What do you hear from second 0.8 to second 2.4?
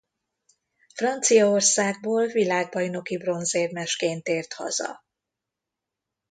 Franciaországból